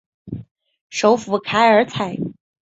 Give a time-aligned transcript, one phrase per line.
[0.89, 2.17] 首府凯尔采。